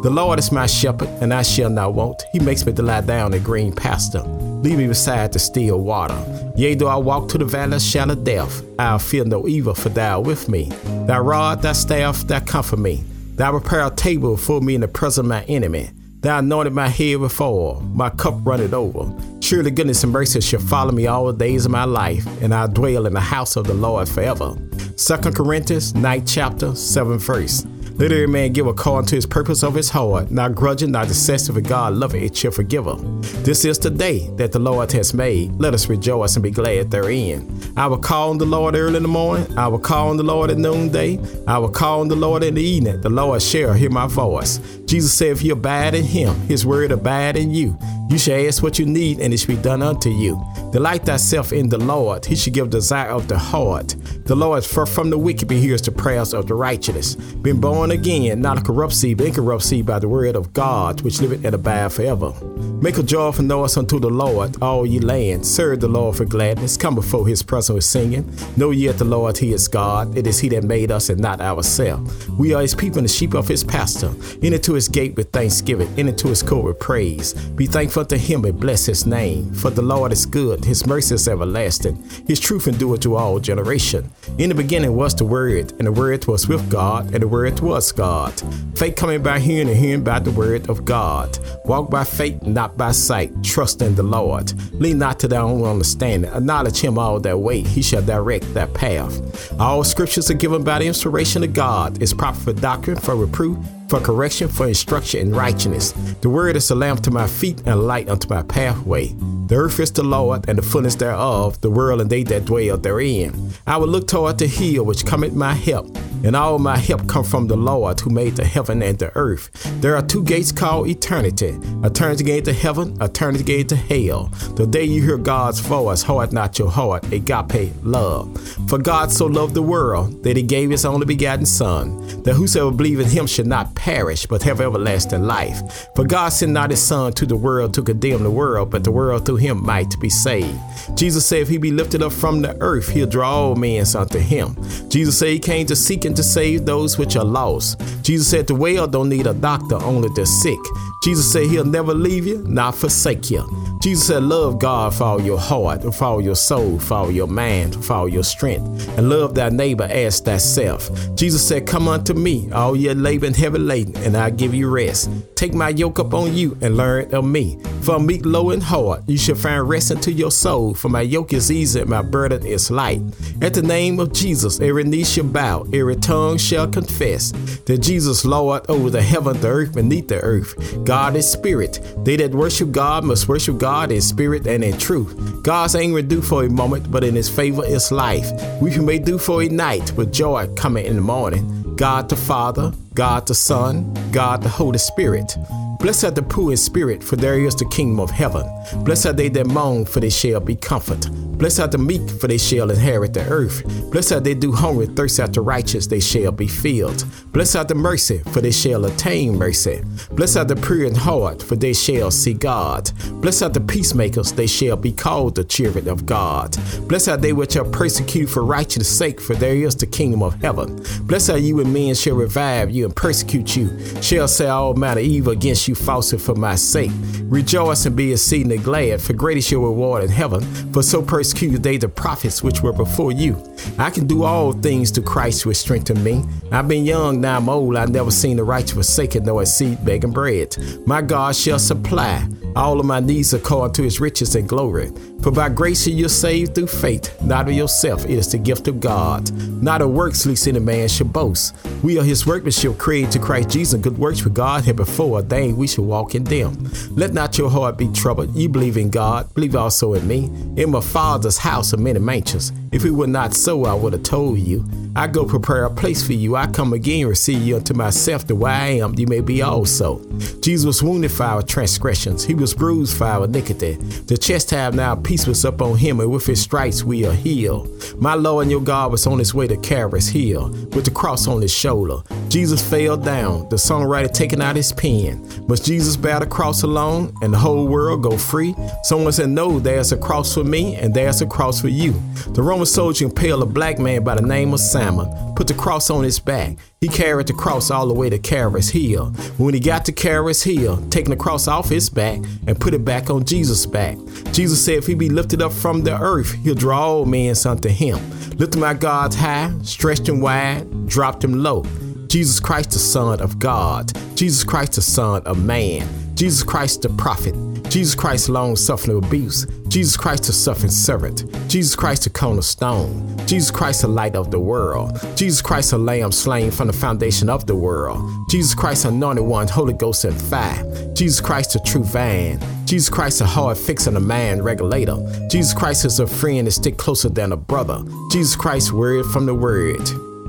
The 0.02 0.10
Lord 0.10 0.40
is 0.40 0.50
my 0.50 0.66
shepherd, 0.66 1.06
and 1.20 1.32
I 1.32 1.42
shall 1.42 1.70
not 1.70 1.94
want. 1.94 2.24
He 2.32 2.40
makes 2.40 2.66
me 2.66 2.72
to 2.72 2.82
lie 2.82 3.02
down 3.02 3.32
in 3.32 3.40
green 3.44 3.72
pasture. 3.72 4.22
Lead 4.22 4.78
me 4.78 4.88
beside 4.88 5.32
the 5.32 5.38
still 5.38 5.78
water. 5.78 6.20
Yea, 6.56 6.74
though 6.74 6.88
I 6.88 6.96
walk 6.96 7.28
to 7.28 7.38
the 7.38 7.44
valley 7.44 7.76
of 7.76 7.82
shadow 7.82 8.14
of 8.14 8.24
death, 8.24 8.64
I'll 8.80 8.98
fear 8.98 9.24
no 9.24 9.46
evil, 9.46 9.74
for 9.74 9.90
thou 9.90 10.16
art 10.16 10.26
with 10.26 10.48
me. 10.48 10.70
Thy 11.06 11.18
rod, 11.18 11.62
thy 11.62 11.74
staff, 11.74 12.26
thou 12.26 12.40
comfort 12.40 12.80
me. 12.80 13.04
Thou 13.36 13.52
prepare 13.52 13.86
a 13.86 13.94
table 13.94 14.36
for 14.36 14.60
me 14.60 14.74
in 14.74 14.80
the 14.80 14.88
presence 14.88 15.18
of 15.18 15.26
my 15.26 15.44
enemy. 15.44 15.90
Thou 16.26 16.40
anointed 16.40 16.72
my 16.72 16.88
head 16.88 17.18
with 17.18 17.40
oil, 17.40 17.80
my 17.94 18.10
cup 18.10 18.44
runneth 18.44 18.72
over. 18.72 19.14
Surely 19.40 19.70
goodness 19.70 20.02
and 20.02 20.12
mercy 20.12 20.40
shall 20.40 20.58
follow 20.58 20.90
me 20.90 21.06
all 21.06 21.26
the 21.26 21.32
days 21.32 21.66
of 21.66 21.70
my 21.70 21.84
life, 21.84 22.26
and 22.42 22.52
I'll 22.52 22.66
dwell 22.66 23.06
in 23.06 23.14
the 23.14 23.20
house 23.20 23.54
of 23.54 23.64
the 23.68 23.74
Lord 23.74 24.08
forever. 24.08 24.56
2 24.96 25.16
Corinthians 25.30 25.94
9 25.94 26.26
chapter 26.26 26.74
7 26.74 27.20
verse. 27.20 27.64
Let 27.98 28.12
every 28.12 28.26
man 28.26 28.52
give 28.52 28.66
according 28.66 29.08
to 29.08 29.14
his 29.14 29.24
purpose 29.24 29.62
of 29.62 29.74
his 29.74 29.88
heart, 29.88 30.30
not 30.30 30.54
grudging, 30.54 30.90
not 30.90 31.06
excessive, 31.06 31.54
for 31.54 31.62
God 31.62 32.14
it 32.14 32.36
shall 32.36 32.50
forgive 32.50 32.84
him. 32.84 33.22
This 33.42 33.64
is 33.64 33.78
the 33.78 33.88
day 33.88 34.28
that 34.36 34.52
the 34.52 34.58
Lord 34.58 34.92
has 34.92 35.14
made. 35.14 35.52
Let 35.58 35.72
us 35.72 35.88
rejoice 35.88 36.36
and 36.36 36.42
be 36.42 36.50
glad 36.50 36.90
therein. 36.90 37.58
I 37.74 37.86
will 37.86 37.96
call 37.96 38.30
on 38.30 38.38
the 38.38 38.44
Lord 38.44 38.74
early 38.74 38.98
in 38.98 39.02
the 39.02 39.08
morning. 39.08 39.46
I 39.56 39.68
will 39.68 39.78
call 39.78 40.10
on 40.10 40.18
the 40.18 40.22
Lord 40.22 40.50
at 40.50 40.58
noonday. 40.58 41.18
I 41.48 41.56
will 41.56 41.70
call 41.70 42.00
on 42.02 42.08
the 42.08 42.16
Lord 42.16 42.42
in 42.42 42.56
the 42.56 42.62
evening. 42.62 43.00
The 43.00 43.08
Lord 43.08 43.40
shall 43.40 43.72
hear 43.72 43.88
my 43.88 44.06
voice. 44.06 44.58
Jesus 44.84 45.14
said, 45.14 45.28
If 45.28 45.42
you 45.42 45.54
abide 45.54 45.94
in 45.94 46.04
him, 46.04 46.34
his 46.48 46.66
word 46.66 46.92
abide 46.92 47.38
in 47.38 47.50
you. 47.50 47.78
You 48.08 48.18
shall 48.18 48.46
ask 48.46 48.62
what 48.62 48.78
you 48.78 48.86
need, 48.86 49.20
and 49.20 49.34
it 49.34 49.38
shall 49.38 49.56
be 49.56 49.60
done 49.60 49.82
unto 49.82 50.10
you. 50.10 50.40
Delight 50.72 51.04
thyself 51.04 51.52
in 51.52 51.68
the 51.68 51.78
Lord. 51.78 52.24
He 52.24 52.36
shall 52.36 52.52
give 52.52 52.70
desire 52.70 53.08
of 53.08 53.26
the 53.26 53.38
heart. 53.38 53.96
The 54.26 54.36
Lord 54.36 54.60
is 54.60 54.66
from 54.66 55.10
the 55.10 55.18
wicked, 55.18 55.48
but 55.48 55.56
hears 55.56 55.82
the 55.82 55.92
prayers 55.92 56.32
of 56.32 56.46
the 56.46 56.54
righteous. 56.54 57.16
Been 57.16 57.60
born 57.60 57.90
again, 57.90 58.40
not 58.40 58.58
a 58.58 58.60
corrupt 58.60 58.94
seed, 58.94 59.18
but 59.18 59.26
incorrupt 59.26 59.64
seed 59.64 59.86
by 59.86 59.98
the 59.98 60.08
word 60.08 60.36
of 60.36 60.52
God, 60.52 61.00
which 61.02 61.20
liveth 61.20 61.44
and 61.44 61.54
abide 61.54 61.92
forever. 61.92 62.32
Make 62.80 62.98
a 62.98 63.02
joyful 63.02 63.44
noise 63.44 63.76
unto 63.76 63.98
the 63.98 64.10
Lord, 64.10 64.62
all 64.62 64.86
ye 64.86 65.00
lands. 65.00 65.52
Serve 65.52 65.80
the 65.80 65.88
Lord 65.88 66.16
for 66.16 66.24
gladness. 66.24 66.76
Come 66.76 66.94
before 66.94 67.26
his 67.26 67.42
presence 67.42 67.74
with 67.74 67.84
singing. 67.84 68.30
Know 68.56 68.70
ye 68.70 68.88
the 68.88 69.04
Lord, 69.04 69.38
he 69.38 69.52
is 69.52 69.66
God. 69.66 70.16
It 70.16 70.26
is 70.26 70.38
he 70.38 70.48
that 70.50 70.62
made 70.62 70.90
us 70.90 71.08
and 71.08 71.20
not 71.20 71.40
ourselves. 71.40 72.28
We 72.30 72.54
are 72.54 72.62
his 72.62 72.74
people 72.74 72.98
and 72.98 73.08
the 73.08 73.12
sheep 73.12 73.34
of 73.34 73.48
his 73.48 73.64
pasture. 73.64 74.14
Enter 74.42 74.58
to 74.58 74.74
his 74.74 74.88
gate 74.88 75.16
with 75.16 75.30
thanksgiving, 75.30 75.88
enter 75.98 76.12
to 76.12 76.28
his 76.28 76.42
court 76.42 76.64
with 76.64 76.78
praise. 76.78 77.32
Be 77.32 77.66
thankful 77.66 77.95
unto 77.96 78.16
him 78.16 78.44
and 78.44 78.58
bless 78.58 78.86
his 78.86 79.06
name. 79.06 79.52
For 79.54 79.70
the 79.70 79.82
Lord 79.82 80.12
is 80.12 80.26
good, 80.26 80.64
his 80.64 80.86
mercy 80.86 81.14
is 81.14 81.28
everlasting, 81.28 82.02
his 82.26 82.40
truth 82.40 82.68
endureth 82.68 83.00
to 83.02 83.16
all 83.16 83.38
generation. 83.40 84.10
In 84.38 84.48
the 84.48 84.54
beginning 84.54 84.94
was 84.94 85.14
the 85.14 85.24
Word, 85.24 85.72
and 85.78 85.86
the 85.86 85.92
Word 85.92 86.26
was 86.26 86.48
with 86.48 86.70
God, 86.70 87.12
and 87.12 87.22
the 87.22 87.28
Word 87.28 87.60
was 87.60 87.92
God. 87.92 88.32
Faith 88.76 88.96
coming 88.96 89.22
by 89.22 89.38
hearing, 89.38 89.68
and 89.68 89.76
hearing 89.76 90.04
by 90.04 90.18
the 90.18 90.30
Word 90.30 90.68
of 90.68 90.84
God. 90.84 91.38
Walk 91.64 91.90
by 91.90 92.04
faith, 92.04 92.42
not 92.42 92.76
by 92.76 92.92
sight. 92.92 93.32
Trust 93.42 93.82
in 93.82 93.94
the 93.94 94.02
Lord. 94.02 94.52
Lean 94.74 94.98
not 94.98 95.18
to 95.20 95.28
thy 95.28 95.38
own 95.38 95.64
understanding. 95.64 96.30
Acknowledge 96.30 96.80
him 96.80 96.98
all 96.98 97.20
that 97.20 97.38
way. 97.38 97.62
He 97.62 97.82
shall 97.82 98.02
direct 98.02 98.52
that 98.54 98.74
path. 98.74 99.52
All 99.58 99.84
scriptures 99.84 100.30
are 100.30 100.34
given 100.34 100.64
by 100.64 100.78
the 100.78 100.86
inspiration 100.86 101.42
of 101.44 101.52
God. 101.52 102.02
Is 102.02 102.12
proper 102.14 102.38
for 102.38 102.52
doctrine, 102.52 102.96
for 102.96 103.16
reproof, 103.16 103.58
for 103.88 104.00
correction, 104.00 104.48
for 104.48 104.66
instruction 104.66 105.20
in 105.20 105.34
righteousness. 105.34 105.92
The 106.20 106.28
word 106.28 106.56
is 106.56 106.70
a 106.70 106.74
lamp 106.74 107.02
to 107.02 107.10
my 107.10 107.26
feet 107.26 107.58
and 107.58 107.68
a 107.68 107.76
light 107.76 108.08
unto 108.08 108.28
my 108.28 108.42
pathway. 108.42 109.14
The 109.46 109.54
earth 109.54 109.78
is 109.78 109.92
the 109.92 110.02
Lord, 110.02 110.48
and 110.48 110.58
the 110.58 110.62
fullness 110.62 110.96
thereof, 110.96 111.60
the 111.60 111.70
world 111.70 112.00
and 112.00 112.10
they 112.10 112.24
that 112.24 112.46
dwell 112.46 112.76
therein. 112.76 113.52
I 113.66 113.76
will 113.76 113.88
look 113.88 114.08
toward 114.08 114.38
the 114.38 114.46
hill 114.46 114.84
which 114.84 115.06
cometh 115.06 115.34
my 115.34 115.54
help, 115.54 115.96
and 116.24 116.34
all 116.34 116.58
my 116.58 116.76
help 116.78 117.06
come 117.06 117.24
from 117.24 117.46
the 117.46 117.56
Lord 117.56 118.00
who 118.00 118.10
made 118.10 118.34
the 118.34 118.44
heaven 118.44 118.82
and 118.82 118.98
the 118.98 119.14
earth. 119.16 119.50
There 119.80 119.94
are 119.94 120.02
two 120.02 120.24
gates 120.24 120.50
called 120.50 120.88
eternity 120.88 121.58
a 121.84 121.90
gate 121.90 122.44
to 122.46 122.52
heaven, 122.52 122.96
a 123.00 123.04
eternity 123.04 123.44
gate 123.44 123.68
to 123.68 123.76
hell. 123.76 124.26
The 124.56 124.66
day 124.66 124.84
you 124.84 125.00
hear 125.00 125.16
God's 125.16 125.60
voice, 125.60 126.02
heart 126.02 126.32
not 126.32 126.58
your 126.58 126.70
heart, 126.70 127.04
agape 127.12 127.72
love. 127.82 128.36
For 128.68 128.78
God 128.78 129.12
so 129.12 129.26
loved 129.26 129.54
the 129.54 129.62
world 129.62 130.24
that 130.24 130.36
he 130.36 130.42
gave 130.42 130.70
his 130.70 130.84
only 130.84 131.06
begotten 131.06 131.46
Son, 131.46 132.22
that 132.24 132.34
whosoever 132.34 132.72
believe 132.72 132.98
in 132.98 133.08
him 133.08 133.28
should 133.28 133.46
not 133.46 133.75
perish, 133.76 134.26
but 134.26 134.42
have 134.42 134.60
everlasting 134.60 135.22
life. 135.22 135.88
For 135.94 136.04
God 136.04 136.30
sent 136.30 136.52
not 136.52 136.70
his 136.70 136.82
Son 136.82 137.12
to 137.12 137.26
the 137.26 137.36
world 137.36 137.74
to 137.74 137.82
condemn 137.82 138.24
the 138.24 138.30
world, 138.30 138.70
but 138.70 138.82
the 138.82 138.90
world 138.90 139.24
through 139.24 139.36
him 139.36 139.64
might 139.64 139.98
be 140.00 140.10
saved. 140.10 140.58
Jesus 140.96 141.24
said, 141.24 141.42
If 141.42 141.48
he 141.48 141.58
be 141.58 141.70
lifted 141.70 142.02
up 142.02 142.12
from 142.12 142.42
the 142.42 142.60
earth, 142.60 142.88
he'll 142.88 143.06
draw 143.06 143.30
all 143.30 143.54
men 143.54 143.86
unto 143.94 144.18
him. 144.18 144.56
Jesus 144.88 145.18
said 145.18 145.28
he 145.28 145.38
came 145.38 145.66
to 145.66 145.76
seek 145.76 146.04
and 146.04 146.16
to 146.16 146.22
save 146.22 146.64
those 146.64 146.98
which 146.98 147.16
are 147.16 147.24
lost. 147.24 147.80
Jesus 148.02 148.28
said 148.28 148.46
the 148.46 148.54
well 148.54 148.86
don't 148.86 149.08
need 149.08 149.26
a 149.26 149.34
doctor, 149.34 149.76
only 149.76 150.08
the 150.14 150.26
sick. 150.26 150.58
Jesus 151.06 151.30
said 151.30 151.46
he'll 151.46 151.64
never 151.64 151.94
leave 151.94 152.26
you, 152.26 152.42
not 152.48 152.74
forsake 152.74 153.30
you. 153.30 153.48
Jesus 153.80 154.08
said, 154.08 154.24
Love 154.24 154.58
God 154.58 154.92
for 154.92 155.04
all 155.04 155.22
your 155.22 155.38
heart, 155.38 155.82
for 155.94 156.04
all 156.04 156.20
your 156.20 156.34
soul, 156.34 156.80
for 156.80 156.94
all 156.94 157.12
your 157.12 157.28
mind, 157.28 157.84
for 157.84 157.92
all 157.92 158.08
your 158.08 158.24
strength, 158.24 158.88
and 158.98 159.08
love 159.08 159.36
thy 159.36 159.48
neighbor 159.48 159.84
as 159.84 160.18
thyself. 160.18 160.90
Jesus 161.14 161.46
said, 161.46 161.64
Come 161.64 161.86
unto 161.86 162.12
me, 162.12 162.50
all 162.50 162.74
ye 162.74 162.92
labor 162.92 163.26
and 163.26 163.36
heavy 163.36 163.60
laden, 163.60 163.96
and 163.98 164.16
I'll 164.16 164.32
give 164.32 164.52
you 164.52 164.68
rest. 164.68 165.08
Take 165.36 165.54
my 165.54 165.68
yoke 165.68 166.00
upon 166.00 166.34
you 166.34 166.58
and 166.60 166.76
learn 166.76 167.14
of 167.14 167.24
me. 167.24 167.60
For 167.82 168.00
meek, 168.00 168.26
low, 168.26 168.50
and 168.50 168.62
hard, 168.62 169.04
you 169.06 169.16
shall 169.16 169.36
find 169.36 169.68
rest 169.68 169.92
unto 169.92 170.10
your 170.10 170.32
soul. 170.32 170.74
For 170.74 170.88
my 170.88 171.02
yoke 171.02 171.32
is 171.32 171.52
easy 171.52 171.82
and 171.82 171.90
my 171.90 172.02
burden 172.02 172.44
is 172.44 172.68
light. 172.68 173.02
At 173.40 173.54
the 173.54 173.62
name 173.62 174.00
of 174.00 174.12
Jesus, 174.12 174.58
every 174.60 174.82
knee 174.82 175.04
shall 175.04 175.24
bow, 175.26 175.66
every 175.72 175.94
tongue 175.94 176.38
shall 176.38 176.66
confess 176.66 177.30
that 177.66 177.78
Jesus 177.78 178.24
Lord 178.24 178.68
over 178.68 178.90
the 178.90 179.02
heaven, 179.02 179.40
the 179.40 179.48
earth, 179.48 179.74
beneath 179.74 180.08
the 180.08 180.20
earth. 180.20 180.84
God 180.84 180.95
is 180.96 181.30
spirit. 181.30 181.80
They 182.04 182.16
that 182.16 182.32
worship 182.32 182.72
God 182.72 183.04
must 183.04 183.28
worship 183.28 183.58
God 183.58 183.92
in 183.92 184.00
spirit 184.00 184.46
and 184.46 184.64
in 184.64 184.78
truth. 184.78 185.42
God's 185.42 185.74
anger 185.74 186.00
do 186.00 186.22
for 186.22 186.44
a 186.44 186.48
moment, 186.48 186.90
but 186.90 187.04
in 187.04 187.14
his 187.14 187.28
favor 187.28 187.64
is 187.64 187.92
life. 187.92 188.26
We 188.62 188.76
may 188.78 188.98
do 188.98 189.18
for 189.18 189.42
a 189.42 189.48
night, 189.48 189.92
with 189.92 190.12
joy 190.12 190.48
coming 190.56 190.86
in 190.86 190.96
the 190.96 191.02
morning. 191.02 191.76
God 191.76 192.08
the 192.08 192.16
Father, 192.16 192.72
God 192.94 193.26
the 193.26 193.34
Son, 193.34 193.92
God 194.10 194.42
the 194.42 194.48
Holy 194.48 194.78
Spirit. 194.78 195.36
Blessed 195.86 196.02
are 196.02 196.10
the 196.10 196.20
poor 196.20 196.50
in 196.50 196.56
spirit, 196.56 197.00
for 197.00 197.14
there 197.14 197.38
is 197.38 197.54
the 197.54 197.64
kingdom 197.66 198.00
of 198.00 198.10
heaven. 198.10 198.44
Blessed 198.82 199.06
are 199.06 199.12
they 199.12 199.28
that 199.28 199.46
mourn, 199.46 199.84
for 199.84 200.00
they 200.00 200.10
shall 200.10 200.40
be 200.40 200.56
comforted. 200.56 201.12
Blessed 201.38 201.60
are 201.60 201.68
the 201.68 201.78
meek, 201.78 202.10
for 202.10 202.26
they 202.26 202.38
shall 202.38 202.70
inherit 202.72 203.14
the 203.14 203.24
earth. 203.28 203.62
Blessed 203.92 204.10
are 204.10 204.20
they 204.20 204.34
do 204.34 204.50
hunger 204.50 204.82
and 204.82 204.96
thirst 204.96 205.20
after 205.20 205.42
righteous, 205.42 205.86
they 205.86 206.00
shall 206.00 206.32
be 206.32 206.48
filled. 206.48 207.04
Blessed 207.32 207.54
are 207.54 207.64
the 207.64 207.76
mercy, 207.76 208.18
for 208.32 208.40
they 208.40 208.50
shall 208.50 208.84
attain 208.86 209.36
mercy. 209.36 209.80
Blessed 210.10 210.38
are 210.38 210.44
the 210.44 210.56
pure 210.56 210.82
in 210.82 210.94
heart, 210.96 211.40
for 211.40 211.54
they 211.54 211.72
shall 211.72 212.10
see 212.10 212.34
God. 212.34 212.90
Blessed 213.20 213.42
are 213.44 213.48
the 213.50 213.60
peacemakers, 213.60 214.32
they 214.32 214.48
shall 214.48 214.76
be 214.76 214.90
called 214.90 215.36
the 215.36 215.44
children 215.44 215.88
of 215.88 216.04
God. 216.04 216.56
Blessed 216.88 217.10
are 217.10 217.16
they 217.16 217.32
which 217.32 217.56
are 217.56 217.64
persecuted 217.64 218.30
for 218.30 218.44
righteousness' 218.44 218.98
sake, 218.98 219.20
for 219.20 219.36
there 219.36 219.54
is 219.54 219.76
the 219.76 219.86
kingdom 219.86 220.24
of 220.24 220.34
heaven. 220.40 220.82
Blessed 221.02 221.30
are 221.30 221.38
you 221.38 221.56
when 221.56 221.72
men 221.72 221.94
shall 221.94 222.16
revive 222.16 222.72
you 222.72 222.86
and 222.86 222.96
persecute 222.96 223.54
you, 223.54 223.70
shall 224.02 224.26
say 224.26 224.48
all 224.48 224.74
manner 224.74 225.00
evil 225.00 225.32
against 225.32 225.68
you 225.68 225.75
falsely 225.76 226.18
for 226.18 226.34
my 226.34 226.54
sake. 226.54 226.90
Rejoice 227.24 227.86
and 227.86 227.94
be 227.96 228.12
exceedingly 228.12 228.58
glad, 228.58 229.00
for 229.00 229.12
great 229.12 229.36
is 229.36 229.50
your 229.50 229.66
reward 229.66 230.04
in 230.04 230.10
heaven, 230.10 230.40
for 230.72 230.82
so 230.82 231.02
persecuted 231.02 231.62
they 231.62 231.76
the 231.76 231.88
prophets 231.88 232.42
which 232.42 232.62
were 232.62 232.72
before 232.72 233.12
you. 233.12 233.36
I 233.78 233.90
can 233.90 234.06
do 234.06 234.24
all 234.24 234.52
things 234.52 234.90
to 234.92 235.02
Christ 235.02 235.46
which 235.46 235.56
strengthen 235.56 236.02
me. 236.02 236.24
I've 236.50 236.68
been 236.68 236.84
young, 236.84 237.20
now 237.20 237.36
I'm 237.36 237.48
old, 237.48 237.76
I've 237.76 237.90
never 237.90 238.10
seen 238.10 238.36
the 238.36 238.44
righteous 238.44 238.72
forsaken, 238.72 239.24
nor 239.24 239.42
a 239.42 239.46
seed 239.46 239.84
begging 239.84 240.12
bread. 240.12 240.56
My 240.86 241.02
God 241.02 241.36
shall 241.36 241.58
supply 241.58 242.26
all 242.56 242.80
of 242.80 242.86
my 242.86 243.00
needs 243.00 243.34
are 243.34 243.36
according 243.36 243.74
to 243.74 243.82
his 243.82 244.00
riches 244.00 244.34
and 244.34 244.48
glory. 244.48 244.90
For 245.22 245.30
by 245.30 245.48
grace 245.48 245.86
you're 245.86 246.08
saved 246.08 246.54
through 246.54 246.68
faith, 246.68 247.20
not 247.22 247.48
of 247.48 247.54
yourself, 247.54 248.04
it 248.04 248.10
is 248.10 248.32
the 248.32 248.38
gift 248.38 248.68
of 248.68 248.80
God. 248.80 249.30
Not 249.62 249.82
of 249.82 249.90
works, 249.90 250.24
lest 250.24 250.48
any 250.48 250.58
man 250.58 250.88
should 250.88 251.12
boast. 251.12 251.54
We 251.82 251.98
are 251.98 252.04
his 252.04 252.26
workmanship 252.26 252.78
created 252.78 253.12
to 253.12 253.18
Christ 253.18 253.50
Jesus, 253.50 253.80
good 253.80 253.98
works 253.98 254.20
for 254.20 254.30
God 254.30 254.64
had 254.64 254.76
before 254.76 255.16
ordained 255.16 255.56
we 255.56 255.66
should 255.66 255.84
walk 255.84 256.14
in 256.14 256.24
them. 256.24 256.70
Let 256.90 257.12
not 257.12 257.38
your 257.38 257.50
heart 257.50 257.76
be 257.76 257.92
troubled. 257.92 258.34
You 258.34 258.48
believe 258.48 258.76
in 258.76 258.90
God, 258.90 259.32
believe 259.34 259.54
also 259.54 259.94
in 259.94 260.06
me. 260.06 260.24
In 260.56 260.70
my 260.70 260.80
Father's 260.80 261.38
house 261.38 261.74
are 261.74 261.78
many 261.78 261.98
mansions. 261.98 262.52
If 262.76 262.84
it 262.84 262.90
were 262.90 263.06
not 263.06 263.32
so, 263.32 263.64
I 263.64 263.72
would 263.72 263.94
have 263.94 264.02
told 264.02 264.38
you. 264.38 264.62
I 264.94 265.06
go 265.06 265.24
prepare 265.24 265.64
a 265.64 265.70
place 265.70 266.06
for 266.06 266.12
you. 266.12 266.36
I 266.36 266.46
come 266.46 266.74
again, 266.74 267.06
receive 267.06 267.40
you 267.40 267.56
unto 267.56 267.72
myself, 267.72 268.26
that 268.26 268.34
where 268.34 268.52
I 268.52 268.78
am, 268.80 268.98
you 268.98 269.06
may 269.06 269.20
be 269.20 269.40
also. 269.40 269.98
Jesus 270.40 270.66
was 270.66 270.82
wounded 270.82 271.10
for 271.10 271.22
our 271.22 271.42
transgressions. 271.42 272.24
He 272.24 272.34
was 272.34 272.52
bruised 272.52 272.98
for 272.98 273.04
our 273.04 273.24
iniquity. 273.24 273.74
The 273.76 274.18
chest 274.18 274.50
chastisement 274.50 274.76
now 274.76 274.94
peace 274.94 275.26
was 275.26 275.44
up 275.46 275.62
on 275.62 275.78
him, 275.78 276.00
and 276.00 276.10
with 276.10 276.26
his 276.26 276.42
stripes 276.42 276.84
we 276.84 277.06
are 277.06 277.14
healed. 277.14 277.68
My 277.98 278.14
Lord 278.14 278.42
and 278.42 278.50
your 278.50 278.60
God 278.60 278.92
was 278.92 279.06
on 279.06 279.18
his 279.18 279.32
way 279.32 279.46
to 279.46 279.56
Calvary's 279.56 280.08
hill, 280.08 280.50
with 280.72 280.84
the 280.84 280.90
cross 280.90 281.26
on 281.26 281.40
his 281.40 281.54
shoulder. 281.54 282.02
Jesus 282.28 282.66
fell 282.66 282.98
down, 282.98 283.48
the 283.48 283.56
songwriter 283.56 284.12
taking 284.12 284.42
out 284.42 284.56
his 284.56 284.72
pen. 284.72 285.26
Must 285.46 285.64
Jesus 285.64 285.96
bear 285.96 286.20
the 286.20 286.26
cross 286.26 286.62
alone, 286.62 287.14
and 287.22 287.32
the 287.32 287.38
whole 287.38 287.68
world 287.68 288.02
go 288.02 288.18
free? 288.18 288.54
Someone 288.82 289.12
said, 289.12 289.30
No, 289.30 289.58
there's 289.60 289.92
a 289.92 289.96
cross 289.96 290.34
for 290.34 290.44
me, 290.44 290.74
and 290.76 290.92
there's 290.92 291.22
a 291.22 291.26
cross 291.26 291.60
for 291.60 291.68
you. 291.68 291.92
The 292.28 292.42
Soldier 292.66 293.06
impaled 293.06 293.42
a 293.42 293.46
black 293.46 293.78
man 293.78 294.04
by 294.04 294.14
the 294.14 294.22
name 294.22 294.52
of 294.52 294.60
Simon 294.60 295.06
put 295.36 295.46
the 295.46 295.54
cross 295.54 295.90
on 295.90 296.02
his 296.02 296.18
back. 296.18 296.56
He 296.80 296.88
carried 296.88 297.26
the 297.26 297.34
cross 297.34 297.70
all 297.70 297.86
the 297.86 297.94
way 297.94 298.08
to 298.10 298.18
Calvary's 298.18 298.70
Hill. 298.70 299.10
When 299.36 299.54
he 299.54 299.60
got 299.60 299.84
to 299.84 299.92
Calvary's 299.92 300.42
Hill, 300.42 300.78
taking 300.88 301.10
the 301.10 301.16
cross 301.16 301.46
off 301.46 301.68
his 301.68 301.90
back 301.90 302.20
and 302.46 302.58
put 302.58 302.74
it 302.74 302.84
back 302.84 303.10
on 303.10 303.24
Jesus' 303.24 303.66
back. 303.66 303.98
Jesus 304.32 304.64
said, 304.64 304.78
If 304.78 304.86
he 304.86 304.94
be 304.94 305.10
lifted 305.10 305.42
up 305.42 305.52
from 305.52 305.82
the 305.82 306.00
earth, 306.00 306.32
he'll 306.42 306.54
draw 306.54 306.80
all 306.80 307.04
men 307.04 307.36
unto 307.44 307.68
him. 307.68 307.98
Lifted 308.38 308.58
my 308.58 308.74
God's 308.74 309.16
high, 309.16 309.52
stretched 309.62 310.08
him 310.08 310.20
wide, 310.20 310.88
dropped 310.88 311.22
him 311.22 311.42
low. 311.42 311.64
Jesus 312.06 312.40
Christ, 312.40 312.70
the 312.70 312.78
Son 312.78 313.20
of 313.20 313.38
God. 313.38 313.92
Jesus 314.16 314.42
Christ, 314.42 314.72
the 314.74 314.82
Son 314.82 315.22
of 315.24 315.44
Man. 315.44 315.86
Jesus 316.16 316.42
Christ 316.42 316.80
the 316.80 316.88
prophet, 316.88 317.34
Jesus 317.68 317.94
Christ 317.94 318.28
long 318.28 318.56
suffering 318.56 318.98
abuse, 318.98 319.46
Jesus 319.68 319.96
Christ 319.96 320.24
the 320.24 320.32
suffering 320.32 320.70
servant, 320.70 321.24
Jesus 321.48 321.74
Christ 321.76 322.04
the 322.04 322.10
cornerstone, 322.10 323.18
Jesus 323.26 323.50
Christ 323.50 323.82
the 323.82 323.88
light 323.88 324.14
of 324.14 324.30
the 324.30 324.38
world, 324.38 324.98
Jesus 325.16 325.42
Christ 325.42 325.72
the 325.72 325.78
lamb 325.78 326.12
slain 326.12 326.50
from 326.50 326.68
the 326.68 326.72
foundation 326.72 327.28
of 327.28 327.46
the 327.46 327.56
world, 327.56 328.00
Jesus 328.30 328.54
Christ 328.54 328.84
anointed 328.84 329.24
one, 329.24 329.48
Holy 329.48 329.74
Ghost 329.74 330.04
and 330.04 330.18
fire, 330.20 330.64
Jesus 330.94 331.20
Christ 331.20 331.52
the 331.52 331.60
true 331.60 331.84
vine, 331.84 332.40
Jesus 332.64 332.88
Christ 332.88 333.20
a 333.20 333.26
hard 333.26 333.58
fixer 333.58 333.90
and 333.90 333.96
a 333.96 334.00
man 334.00 334.42
regulator, 334.42 334.96
Jesus 335.28 335.52
Christ 335.52 335.84
is 335.84 336.00
a 336.00 336.06
friend 336.06 336.46
that 336.46 336.52
stick 336.52 336.78
closer 336.78 337.08
than 337.08 337.32
a 337.32 337.36
brother, 337.36 337.82
Jesus 338.10 338.36
Christ 338.36 338.72
word 338.72 339.04
from 339.06 339.26
the 339.26 339.34
word. 339.34 339.86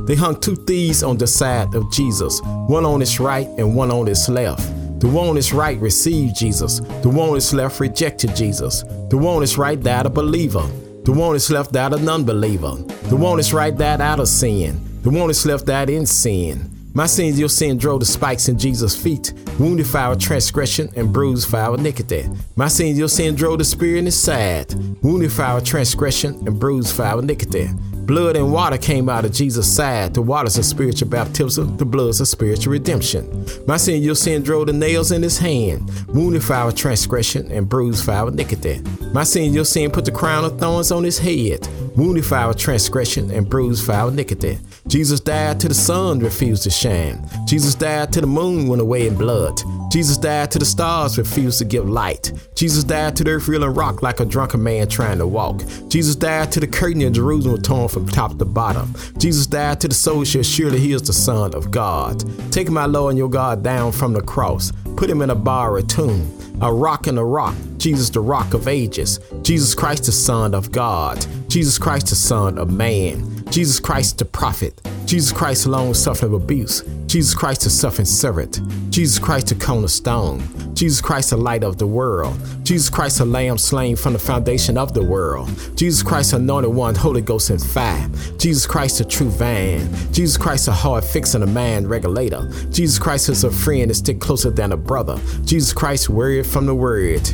They 0.07 0.15
hung 0.15 0.39
two 0.39 0.55
thieves 0.55 1.03
on 1.03 1.17
the 1.17 1.27
side 1.27 1.75
of 1.75 1.91
Jesus, 1.91 2.41
one 2.43 2.85
on 2.85 3.01
his 3.01 3.19
right 3.19 3.47
and 3.57 3.75
one 3.75 3.91
on 3.91 4.07
his 4.07 4.27
left. 4.29 4.76
The 4.99 5.07
one 5.07 5.29
on 5.29 5.35
his 5.35 5.53
right 5.53 5.79
received 5.79 6.35
Jesus. 6.35 6.79
The 6.79 7.09
one 7.09 7.29
on 7.29 7.35
his 7.35 7.53
left 7.53 7.79
rejected 7.79 8.35
Jesus. 8.35 8.83
The 9.09 9.17
one 9.17 9.35
on 9.35 9.41
his 9.41 9.57
right 9.57 9.79
died 9.79 10.07
a 10.07 10.09
believer. 10.09 10.67
The 11.03 11.11
one 11.11 11.29
on 11.29 11.33
his 11.35 11.51
left 11.51 11.71
died 11.71 11.93
a 11.93 11.99
non-believer. 11.99 12.75
The 13.09 13.15
one 13.15 13.33
on 13.33 13.37
his 13.37 13.53
right 13.53 13.75
died 13.77 14.01
out 14.01 14.19
of 14.19 14.27
sin. 14.27 14.81
The 15.03 15.09
one 15.09 15.21
on 15.21 15.27
his 15.29 15.45
left 15.45 15.67
died 15.67 15.89
in 15.89 16.05
sin. 16.05 16.73
My 16.93 17.05
sins, 17.05 17.39
your 17.39 17.47
sin 17.47 17.77
drove 17.77 17.99
the 17.99 18.07
spikes 18.07 18.49
in 18.49 18.57
Jesus' 18.57 18.99
feet, 18.99 19.31
wounded 19.59 19.85
for 19.85 19.99
our 19.99 20.15
transgression 20.15 20.89
and 20.95 21.13
bruised 21.13 21.47
for 21.47 21.57
our 21.57 21.75
iniquity. 21.77 22.27
My 22.55 22.67
sins, 22.67 22.97
your 22.97 23.07
sin 23.07 23.35
drove 23.35 23.59
the 23.59 23.65
spear 23.65 23.97
in 23.97 24.05
his 24.05 24.19
side, 24.19 24.73
wounded 25.03 25.31
for 25.31 25.43
our 25.43 25.61
transgression 25.61 26.33
and 26.47 26.59
bruised 26.59 26.95
for 26.95 27.03
our 27.03 27.19
iniquity. 27.19 27.69
Blood 28.07 28.37
and 28.37 28.53
water 28.53 28.77
came 28.77 29.09
out 29.09 29.25
of 29.25 29.33
Jesus' 29.33 29.75
side. 29.75 30.13
The 30.13 30.21
waters 30.21 30.57
of 30.57 30.63
spiritual 30.63 31.09
baptism, 31.09 31.75
the 31.75 31.83
bloods 31.83 32.21
of 32.21 32.29
spiritual 32.29 32.71
redemption. 32.71 33.45
My 33.67 33.75
sin, 33.75 34.01
your 34.01 34.15
sin 34.15 34.43
drove 34.43 34.67
the 34.67 34.73
nails 34.73 35.11
in 35.11 35.21
his 35.21 35.37
hand, 35.37 35.91
wounded 36.07 36.41
for 36.41 36.53
our 36.53 36.71
transgression 36.71 37.51
and 37.51 37.67
bruised 37.67 38.05
for 38.05 38.11
our 38.11 38.29
iniquity. 38.29 38.81
My 39.11 39.25
sin, 39.25 39.51
your 39.53 39.65
sin 39.65 39.91
put 39.91 40.05
the 40.05 40.11
crown 40.11 40.45
of 40.45 40.57
thorns 40.57 40.89
on 40.89 41.03
his 41.03 41.19
head, 41.19 41.67
wounded 41.97 42.25
for 42.25 42.35
our 42.35 42.53
transgression 42.53 43.29
and 43.29 43.49
bruised 43.49 43.85
for 43.85 43.91
our 43.91 44.07
iniquity. 44.07 44.57
Jesus 44.87 45.19
died 45.19 45.59
till 45.59 45.67
the 45.67 45.75
sun 45.75 46.19
refused 46.19 46.63
to 46.63 46.69
shine. 46.69 47.27
Jesus 47.45 47.75
died 47.75 48.13
till 48.13 48.21
the 48.21 48.27
moon 48.27 48.69
went 48.69 48.81
away 48.81 49.07
in 49.07 49.17
blood. 49.17 49.59
Jesus 49.97 50.19
died 50.19 50.51
to 50.51 50.59
the 50.59 50.65
stars 50.65 51.17
refused 51.17 51.57
to 51.57 51.65
give 51.65 51.89
light. 51.89 52.31
Jesus 52.53 52.83
died 52.83 53.15
to 53.15 53.23
the 53.23 53.31
earth 53.31 53.47
reeling 53.47 53.73
rock 53.73 54.03
like 54.03 54.19
a 54.19 54.25
drunken 54.25 54.61
man 54.61 54.87
trying 54.87 55.17
to 55.17 55.25
walk. 55.25 55.63
Jesus 55.87 56.15
died 56.15 56.51
to 56.51 56.59
the 56.59 56.67
curtain 56.67 57.01
in 57.01 57.15
Jerusalem 57.15 57.63
torn 57.63 57.87
from 57.87 58.07
top 58.07 58.37
to 58.37 58.45
bottom. 58.45 58.93
Jesus 59.17 59.47
died 59.47 59.81
to 59.81 59.87
the 59.87 59.95
shall 60.23 60.43
surely 60.43 60.79
he 60.79 60.91
is 60.91 61.01
the 61.01 61.13
Son 61.13 61.55
of 61.55 61.71
God. 61.71 62.23
Take 62.51 62.69
my 62.69 62.85
Lord 62.85 63.13
and 63.13 63.17
your 63.17 63.27
God 63.27 63.63
down 63.63 63.91
from 63.91 64.13
the 64.13 64.21
cross. 64.21 64.71
Put 64.97 65.09
him 65.09 65.23
in 65.23 65.31
a 65.31 65.35
bar 65.35 65.73
or 65.73 65.81
tomb. 65.81 66.31
A 66.61 66.71
rock 66.71 67.07
in 67.07 67.17
a 67.17 67.25
rock. 67.25 67.55
Jesus 67.79 68.11
the 68.11 68.19
rock 68.19 68.53
of 68.53 68.67
ages. 68.67 69.19
Jesus 69.41 69.73
Christ 69.73 70.03
the 70.03 70.11
Son 70.11 70.53
of 70.53 70.71
God. 70.71 71.25
Jesus 71.47 71.79
Christ 71.79 72.09
the 72.09 72.15
Son 72.15 72.59
of 72.59 72.71
man. 72.71 73.37
Jesus 73.49 73.79
Christ 73.79 74.17
the 74.17 74.25
prophet, 74.25 74.79
Jesus 75.05 75.31
Christ 75.31 75.67
long 75.67 75.93
suffering 75.93 76.33
abuse, 76.33 76.83
Jesus 77.17 77.33
Christ 77.33 77.61
the 77.61 77.71
suffering 77.71 78.05
servant, 78.05 78.61
Jesus 78.91 79.17
Christ 79.17 79.47
the 79.47 79.55
cornerstone, 79.55 80.39
Jesus 80.75 81.01
Christ 81.01 81.31
the 81.31 81.37
light 81.37 81.63
of 81.63 81.79
the 81.79 81.87
world, 81.87 82.39
Jesus 82.61 82.91
Christ 82.91 83.17
the 83.17 83.25
lamb 83.25 83.57
slain 83.57 83.95
from 83.95 84.13
the 84.13 84.19
foundation 84.19 84.77
of 84.77 84.93
the 84.93 85.03
world, 85.03 85.49
Jesus 85.75 86.03
Christ 86.03 86.33
anointed 86.33 86.71
one, 86.71 86.93
Holy 86.93 87.21
Ghost 87.21 87.49
and 87.49 87.59
fire, 87.59 88.07
Jesus 88.37 88.67
Christ 88.67 88.99
the 88.99 89.03
true 89.03 89.31
vine, 89.31 89.89
Jesus 90.13 90.37
Christ 90.37 90.67
a 90.67 90.71
hard 90.71 91.03
fixing 91.03 91.41
a 91.41 91.47
man 91.47 91.87
regulator, 91.87 92.51
Jesus 92.69 92.99
Christ 92.99 93.29
is 93.29 93.43
a 93.43 93.49
friend 93.49 93.89
that 93.89 93.95
stick 93.95 94.19
closer 94.19 94.51
than 94.51 94.71
a 94.71 94.77
brother, 94.77 95.19
Jesus 95.43 95.73
Christ 95.73 96.09
word 96.09 96.45
from 96.45 96.67
the 96.67 96.75
word. 96.75 97.27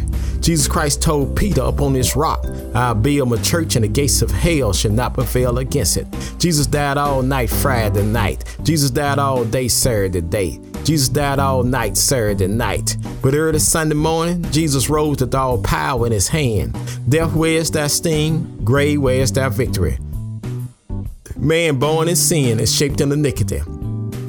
Jesus 0.44 0.68
Christ 0.68 1.02
told 1.02 1.38
Peter 1.38 1.62
upon 1.62 1.94
this 1.94 2.18
rock, 2.18 2.46
I'll 2.75 2.96
build 2.96 3.30
my 3.30 3.38
church 3.38 3.78
and 3.78 3.86
the 3.86 3.88
gates 3.88 4.22
of 4.22 4.30
hell 4.30 4.74
shall 4.74 4.92
not 4.92 5.13
prevail 5.13 5.58
against 5.58 5.96
it. 5.96 6.06
Jesus 6.38 6.68
died 6.68 6.98
all 6.98 7.22
night 7.22 7.50
Friday 7.50 8.04
night. 8.04 8.44
Jesus 8.62 8.92
died 8.92 9.20
all 9.20 9.46
day 9.46 9.70
Saturday 9.74 10.22
day. 10.22 10.60
Jesus 10.84 11.10
died 11.10 11.39
all 11.39 11.63
night 11.63 11.98
Saturday 11.98 12.48
night. 12.48 12.98
But 13.22 13.34
early 13.34 13.60
Sunday 13.60 13.96
morning, 13.96 14.44
Jesus 14.51 14.89
rose 14.89 15.20
with 15.20 15.34
all 15.34 15.62
power 15.62 16.06
in 16.06 16.12
his 16.12 16.27
hand. 16.27 16.77
Death, 17.10 17.34
where's 17.34 17.72
that 17.72 17.92
sting? 17.92 18.63
Grave, 18.63 19.01
where's 19.01 19.32
that 19.34 19.53
victory? 19.53 19.98
Man 21.38 21.80
born 21.80 22.08
in 22.08 22.15
sin 22.15 22.60
is 22.60 22.74
shaped 22.74 23.01
in 23.01 23.12
iniquity. 23.12 23.62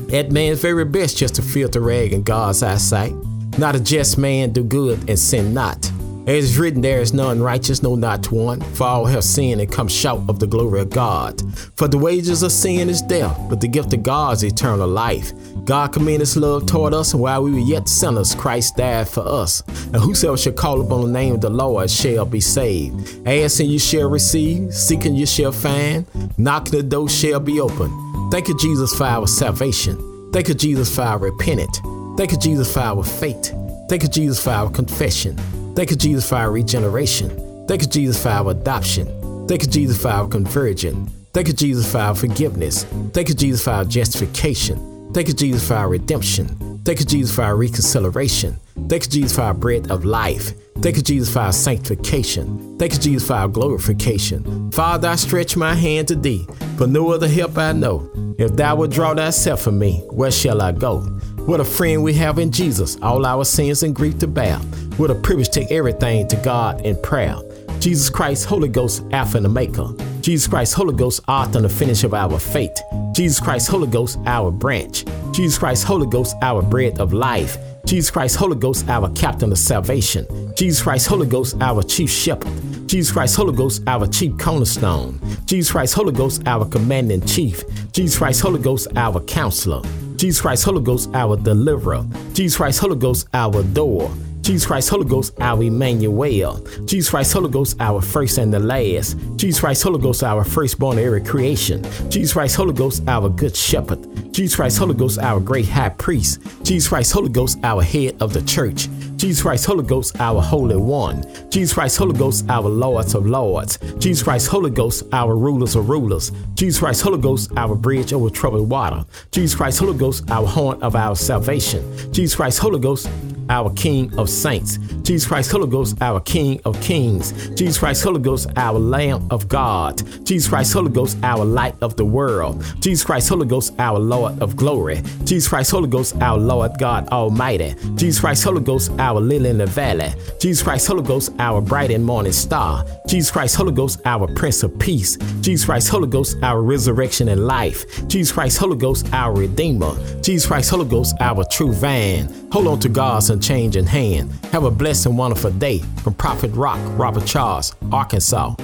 That 0.08 0.32
man's 0.32 0.60
very 0.60 0.84
best 0.84 1.16
just 1.16 1.38
a 1.38 1.42
filthy 1.42 1.78
rag 1.78 2.12
in 2.12 2.22
God's 2.22 2.62
eyesight. 2.62 3.14
Not 3.58 3.76
a 3.76 3.80
just 3.80 4.18
man 4.18 4.52
do 4.52 4.64
good 4.64 5.08
and 5.08 5.18
sin 5.18 5.54
not. 5.54 5.90
As 6.26 6.44
is 6.44 6.58
written, 6.58 6.80
there 6.80 7.00
is 7.00 7.12
none 7.12 7.42
righteous, 7.42 7.82
no, 7.82 7.96
not 7.96 8.32
one. 8.32 8.60
For 8.60 8.84
all 8.84 9.04
have 9.04 9.24
sinned 9.24 9.60
and 9.60 9.70
come 9.70 9.88
short 9.88 10.22
of 10.28 10.38
the 10.38 10.46
glory 10.46 10.80
of 10.80 10.88
God. 10.88 11.42
For 11.76 11.86
the 11.86 11.98
wages 11.98 12.42
of 12.42 12.50
sin 12.50 12.88
is 12.88 13.02
death, 13.02 13.38
but 13.50 13.60
the 13.60 13.68
gift 13.68 13.92
of 13.92 14.02
God 14.02 14.36
is 14.36 14.44
eternal 14.44 14.88
life. 14.88 15.32
God 15.64 15.92
commended 15.92 16.20
his 16.20 16.36
love 16.36 16.64
toward 16.64 16.94
us, 16.94 17.12
and 17.12 17.22
while 17.22 17.42
we 17.42 17.52
were 17.52 17.58
yet 17.58 17.88
sinners, 17.88 18.34
Christ 18.34 18.76
died 18.76 19.06
for 19.06 19.20
us. 19.26 19.62
And 19.92 19.96
whosoever 19.96 20.38
shall 20.38 20.54
call 20.54 20.80
upon 20.80 21.02
the 21.02 21.18
name 21.18 21.34
of 21.34 21.40
the 21.42 21.50
Lord 21.50 21.90
shall 21.90 22.24
be 22.24 22.40
saved. 22.40 23.28
Asking 23.28 23.68
you 23.68 23.78
shall 23.78 24.08
receive, 24.08 24.72
seeking 24.72 25.14
you 25.14 25.26
shall 25.26 25.52
find, 25.52 26.06
knocking 26.38 26.72
the 26.72 26.82
door 26.82 27.08
shall 27.08 27.40
be 27.40 27.60
open. 27.60 27.90
Thank 28.30 28.48
you, 28.48 28.56
Jesus, 28.58 28.94
for 28.94 29.04
our 29.04 29.26
salvation. 29.26 30.30
Thank 30.32 30.48
you, 30.48 30.54
Jesus, 30.54 30.94
for 30.94 31.02
our 31.02 31.18
repentance. 31.18 31.80
Thank 32.16 32.32
you, 32.32 32.38
Jesus, 32.38 32.72
for 32.72 32.80
our 32.80 33.04
faith. 33.04 33.54
Thank 33.88 34.02
you, 34.02 34.08
Jesus, 34.08 34.42
for 34.42 34.50
our 34.50 34.70
confession. 34.70 35.38
Thank 35.74 35.90
you, 35.90 35.96
Jesus, 35.96 36.28
for 36.28 36.36
our 36.36 36.50
regeneration. 36.52 37.66
Thank 37.66 37.82
you, 37.82 37.88
Jesus, 37.88 38.22
for 38.22 38.28
our 38.28 38.52
adoption. 38.52 39.06
Thank 39.48 39.62
you, 39.62 39.68
Jesus, 39.68 40.00
for 40.00 40.08
our 40.08 40.28
conversion. 40.28 41.10
Thank 41.32 41.48
you, 41.48 41.52
Jesus, 41.54 41.90
for 41.90 41.98
our 41.98 42.14
forgiveness. 42.14 42.84
Thank 43.12 43.28
you, 43.28 43.34
Jesus, 43.34 43.64
for 43.64 43.70
our 43.70 43.84
justification. 43.84 45.12
Thank 45.12 45.28
you, 45.28 45.34
Jesus, 45.34 45.66
for 45.66 45.74
our 45.74 45.88
redemption. 45.88 46.80
Thank 46.84 47.00
you, 47.00 47.06
Jesus, 47.06 47.34
for 47.34 47.42
our 47.42 47.56
reconciliation. 47.56 48.56
Thank 48.88 49.04
you, 49.06 49.10
Jesus, 49.10 49.34
for 49.34 49.42
our 49.42 49.54
bread 49.54 49.90
of 49.90 50.04
life. 50.04 50.52
Thank 50.78 50.96
you, 50.96 51.02
Jesus, 51.02 51.32
for 51.32 51.40
our 51.40 51.52
sanctification. 51.52 52.78
Thank 52.78 52.92
you, 52.92 52.98
Jesus, 52.98 53.26
for 53.26 53.34
our 53.34 53.48
glorification. 53.48 54.70
Father, 54.70 55.08
I 55.08 55.16
stretch 55.16 55.56
my 55.56 55.74
hand 55.74 56.08
to 56.08 56.14
thee, 56.14 56.46
for 56.76 56.86
no 56.86 57.10
other 57.10 57.28
help 57.28 57.58
I 57.58 57.72
know. 57.72 58.10
If 58.38 58.54
thou 58.54 58.76
wilt 58.76 58.92
draw 58.92 59.14
thyself 59.14 59.62
from 59.62 59.78
me, 59.78 60.04
where 60.10 60.30
shall 60.30 60.60
I 60.60 60.72
go? 60.72 61.00
What 61.46 61.60
a 61.60 61.64
friend 61.64 62.02
we 62.02 62.14
have 62.14 62.38
in 62.38 62.50
Jesus, 62.50 62.96
all 63.02 63.26
our 63.26 63.44
sins 63.44 63.82
and 63.82 63.94
grief 63.94 64.18
to 64.20 64.26
bear. 64.26 64.58
What 64.96 65.10
a 65.10 65.14
privilege 65.16 65.48
to 65.48 65.60
take 65.60 65.72
everything 65.72 66.28
to 66.28 66.36
God 66.36 66.86
in 66.86 67.00
prayer. 67.02 67.36
Jesus 67.80 68.08
Christ, 68.08 68.46
Holy 68.46 68.68
Ghost, 68.68 69.02
Alpha 69.10 69.38
and 69.38 69.46
Omega. 69.46 69.92
Jesus 70.20 70.46
Christ, 70.46 70.74
Holy 70.74 70.94
Ghost, 70.94 71.20
author 71.26 71.58
and 71.58 71.64
the 71.64 71.68
finish 71.68 72.04
of 72.04 72.14
our 72.14 72.38
faith. 72.38 72.80
Jesus 73.12 73.40
Christ, 73.40 73.68
Holy 73.68 73.88
Ghost, 73.88 74.20
our 74.26 74.52
branch. 74.52 75.04
Jesus 75.32 75.58
Christ, 75.58 75.84
Holy 75.84 76.06
Ghost, 76.06 76.36
our 76.42 76.62
bread 76.62 77.00
of 77.00 77.12
life. 77.12 77.58
Jesus 77.84 78.08
Christ, 78.12 78.36
Holy 78.36 78.54
Ghost, 78.54 78.88
our 78.88 79.10
captain 79.14 79.50
of 79.50 79.58
salvation. 79.58 80.26
Jesus 80.54 80.80
Christ, 80.80 81.08
Holy 81.08 81.26
Ghost, 81.26 81.56
our 81.60 81.82
chief 81.82 82.08
shepherd. 82.08 82.88
Jesus 82.88 83.12
Christ, 83.12 83.34
Holy 83.34 83.52
Ghost, 83.52 83.82
our 83.88 84.06
chief 84.06 84.38
cornerstone. 84.38 85.20
Jesus 85.44 85.72
Christ, 85.72 85.94
Holy 85.94 86.12
Ghost, 86.12 86.46
our 86.46 86.66
commanding 86.66 87.26
chief. 87.26 87.64
Jesus 87.90 88.16
Christ, 88.16 88.42
Holy 88.42 88.60
Ghost, 88.62 88.86
our 88.94 89.20
counselor. 89.22 89.82
Jesus 90.14 90.40
Christ, 90.40 90.62
Holy 90.64 90.82
Ghost, 90.82 91.10
our 91.14 91.36
deliverer. 91.36 92.06
Jesus 92.32 92.56
Christ, 92.56 92.78
Holy 92.78 92.96
Ghost, 92.96 93.26
our 93.34 93.64
door. 93.64 94.08
Jesus 94.44 94.66
Christ, 94.66 94.90
Holy 94.90 95.06
Ghost, 95.06 95.32
our 95.40 95.62
Emmanuel. 95.62 96.58
Jesus 96.84 97.08
Christ, 97.08 97.32
Holy 97.32 97.50
Ghost, 97.50 97.78
our 97.80 98.02
first 98.02 98.36
and 98.36 98.52
the 98.52 98.58
last. 98.60 99.16
Jesus 99.36 99.58
Christ, 99.58 99.82
Holy 99.82 99.98
Ghost, 99.98 100.22
our 100.22 100.44
firstborn 100.44 100.98
of 100.98 101.04
every 101.06 101.22
creation. 101.22 101.82
Jesus 102.10 102.34
Christ, 102.34 102.56
Holy 102.56 102.74
Ghost, 102.74 103.02
our 103.08 103.30
good 103.30 103.56
shepherd. 103.56 104.34
Jesus 104.34 104.56
Christ, 104.56 104.76
Holy 104.76 104.92
Ghost, 104.94 105.18
our 105.18 105.40
great 105.40 105.66
high 105.66 105.88
priest. 105.88 106.40
Jesus 106.62 106.90
Christ, 106.90 107.12
Holy 107.12 107.30
Ghost, 107.30 107.58
our 107.62 107.82
head 107.82 108.20
of 108.20 108.34
the 108.34 108.42
church. 108.42 108.86
Jesus 109.16 109.40
Christ, 109.40 109.64
Holy 109.64 109.82
Ghost, 109.82 110.20
our 110.20 110.42
Holy 110.42 110.76
One. 110.76 111.24
Jesus 111.50 111.72
Christ, 111.72 111.96
Holy 111.96 112.18
Ghost, 112.18 112.44
our 112.50 112.68
Lords 112.68 113.14
of 113.14 113.24
Lords. 113.24 113.78
Jesus 113.98 114.22
Christ, 114.22 114.48
Holy 114.48 114.70
Ghost, 114.70 115.04
our 115.14 115.34
rulers 115.34 115.74
of 115.74 115.88
rulers. 115.88 116.32
Jesus 116.52 116.80
Christ, 116.80 117.00
Holy 117.00 117.18
Ghost, 117.18 117.50
our 117.56 117.74
bridge 117.74 118.12
over 118.12 118.28
troubled 118.28 118.68
water. 118.68 119.06
Jesus 119.30 119.56
Christ, 119.56 119.78
Holy 119.78 119.96
Ghost, 119.96 120.30
our 120.30 120.46
horn 120.46 120.82
of 120.82 120.94
our 120.96 121.16
salvation. 121.16 122.12
Jesus 122.12 122.36
Christ, 122.36 122.58
Holy 122.58 122.78
Ghost, 122.78 123.08
our 123.50 123.70
King 123.74 124.16
of 124.18 124.28
saints. 124.28 124.78
Jesus 125.02 125.28
Christ, 125.28 125.52
Holy 125.52 125.68
Ghost, 125.68 126.00
our 126.00 126.20
King 126.20 126.60
of 126.64 126.80
kings. 126.80 127.32
Jesus 127.50 127.78
Christ, 127.78 128.02
Holy 128.04 128.20
Ghost, 128.20 128.48
our 128.56 128.78
Lamb 128.78 129.26
of 129.30 129.48
God. 129.48 130.02
Jesus 130.24 130.48
Christ, 130.48 130.72
Holy 130.72 130.90
Ghost, 130.90 131.18
our 131.22 131.44
light 131.44 131.74
of 131.82 131.96
the 131.96 132.04
world. 132.04 132.64
Jesus 132.80 133.04
Christ, 133.04 133.28
Holy 133.28 133.46
Ghost, 133.46 133.74
our 133.78 133.98
Lord 133.98 134.40
of 134.40 134.56
glory. 134.56 135.02
Jesus 135.24 135.48
Christ, 135.48 135.70
Holy 135.70 135.88
Ghost, 135.88 136.16
our 136.22 136.38
Lord 136.38 136.78
God 136.78 137.08
Almighty. 137.08 137.74
Jesus 137.96 138.20
Christ, 138.20 138.44
Holy 138.44 138.62
Ghost, 138.62 138.90
our 138.98 139.20
lily 139.20 139.50
in 139.50 139.58
the 139.58 139.66
valley. 139.66 140.12
Jesus 140.40 140.62
Christ, 140.62 140.86
Holy 140.86 141.02
Ghost, 141.02 141.32
our 141.38 141.60
bright 141.60 141.90
and 141.90 142.04
morning 142.04 142.32
star. 142.32 142.84
Jesus 143.06 143.30
Christ, 143.30 143.56
Holy 143.56 143.72
Ghost, 143.72 144.00
our 144.06 144.26
Prince 144.34 144.62
of 144.62 144.78
Peace. 144.78 145.16
Jesus 145.40 145.66
Christ, 145.66 145.88
Holy 145.88 146.08
Ghost, 146.08 146.36
our 146.42 146.62
resurrection 146.62 147.28
and 147.28 147.46
life. 147.46 148.08
Jesus 148.08 148.32
Christ, 148.32 148.58
Holy 148.58 148.76
Ghost, 148.76 149.12
our 149.12 149.34
Redeemer. 149.34 149.94
Jesus 150.22 150.46
Christ, 150.46 150.70
Holy 150.70 150.88
Ghost, 150.88 151.14
our 151.20 151.44
true 151.44 151.72
van. 151.72 152.32
Hold 152.50 152.68
on 152.68 152.80
to 152.80 152.88
God's 152.88 153.30
and 153.34 153.42
change 153.42 153.76
in 153.76 153.84
hand. 153.84 154.32
Have 154.52 154.64
a 154.64 154.70
blessed 154.70 155.04
and 155.06 155.18
wonderful 155.18 155.50
day 155.50 155.80
from 156.02 156.14
Prophet 156.14 156.52
Rock, 156.52 156.78
Robert 156.96 157.26
Charles, 157.26 157.74
Arkansas. 157.92 158.54